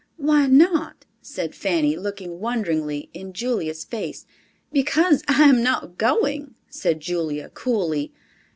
"Why 0.17 0.47
not?" 0.47 1.05
said 1.21 1.53
Fanny, 1.53 1.95
looking 1.95 2.39
wonderingly 2.39 3.11
in 3.13 3.33
Julia's 3.33 3.83
face. 3.83 4.25
"Because 4.71 5.21
I 5.27 5.43
am 5.47 5.61
not 5.61 5.99
going," 5.99 6.55
said 6.71 6.99
Julia 6.99 7.49
coolly. 7.51 8.11